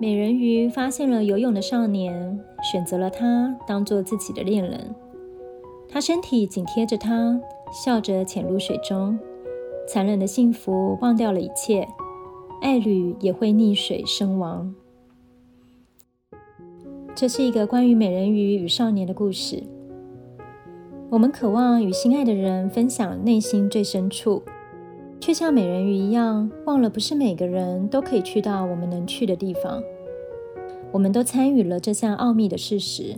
[0.00, 4.94] 美人鱼发现了游泳的少年，选择了他当做自己的恋人。
[5.88, 7.40] 他身体紧贴着他，
[7.72, 9.18] 笑着潜入水中。
[9.88, 11.88] 残忍的幸福忘掉了一切，
[12.60, 14.72] 爱侣也会溺水身亡。
[17.16, 19.64] 这是一个关于美人鱼与少年的故事。
[21.10, 24.44] 我们渴望与心爱的人分享内心最深处，
[25.20, 29.82] 却像美人鱼一样，忘了不是每个人都可以去到我们能去的地方。
[30.90, 33.16] 我们都参与了这项奥秘的事实，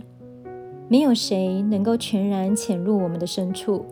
[0.89, 3.85] 没有谁能够全然潜入我们的深处。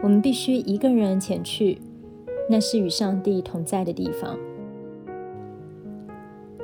[0.00, 1.78] 我们必须一个人前去，
[2.48, 4.38] 那是与上帝同在的地方。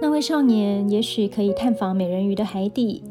[0.00, 3.02] 那位少年也许可以探访美人鱼的海底，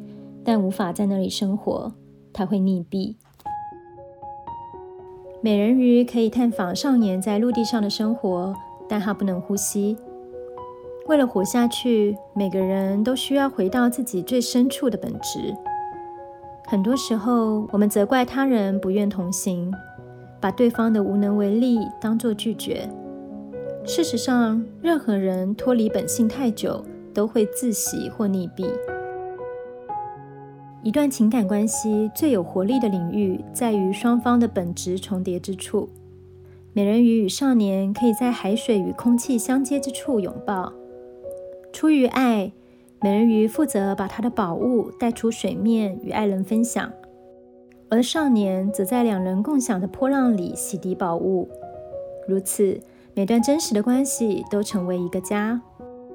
[0.44, 1.92] 但无法在那里生活，
[2.32, 3.16] 他会溺毙。
[5.44, 8.56] 美人鱼可以探访少年在陆地上的生活，
[8.88, 9.98] 但他不能呼吸。
[11.08, 15.54] 为了活下去，每个人都需要回到自己最深处的本质。
[16.66, 19.70] 很多时候，我们责怪他人不愿同行，
[20.40, 22.90] 把对方的无能为力当作拒绝。
[23.86, 26.82] 事实上，任何人脱离本性太久，
[27.14, 28.66] 都会自喜或溺毙。
[30.84, 35.88] 一段情感关系最有活力的领域，在于双方的本质重叠之处。
[36.74, 40.74] 美人鱼与少年可以在海水与空气相接之处拥抱。
[41.72, 42.52] 出于爱，
[43.02, 46.92] 美人鱼负责把她的宝物带出水面与爱人分享，
[47.90, 51.48] 而少年则在两人共享的波浪里洗涤宝物。
[52.28, 52.82] 如此，
[53.14, 55.62] 每段真实的关系都成为一个家，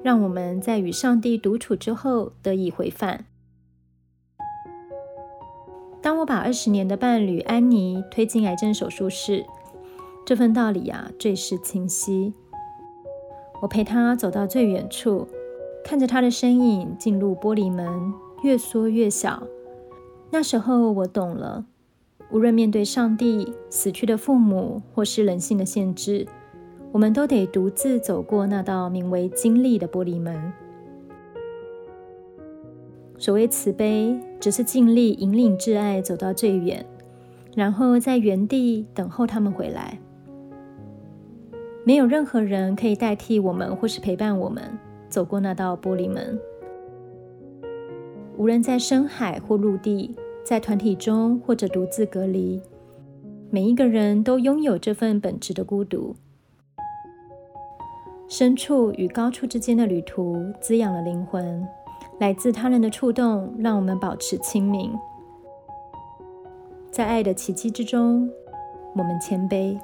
[0.03, 3.25] 让我们在与上帝独处之后得以回返。
[6.01, 9.45] 当我把二十年的伴侣安妮推进癌症手术室，
[10.25, 12.33] 这份道理啊，最是清晰。
[13.61, 15.27] 我陪她走到最远处，
[15.83, 19.43] 看着她的身影进入玻璃门，越缩越小。
[20.31, 21.65] 那时候我懂了，
[22.31, 26.25] 无论面对上帝、死去的父母，或是人性的限制，
[26.93, 30.53] 我们都得独自走过那道名为经历的玻璃门。
[33.17, 36.85] 所谓慈悲，只是尽力引领挚爱走到最远，
[37.55, 39.99] 然后在原地等候他们回来。
[41.85, 44.63] 没有任何人可以代替我们，或是陪伴我们
[45.09, 46.39] 走过那道玻璃门。
[48.37, 52.61] 无论在深海或陆地，在团体中或者独自隔离，
[53.49, 56.15] 每一个人都拥有这份本质的孤独。
[58.27, 61.67] 深处与高处之间的旅途，滋养了灵魂。
[62.19, 64.93] 来自他人的触动，让我们保持清明。
[66.91, 68.29] 在爱的奇迹之中，
[68.95, 69.79] 我们谦卑。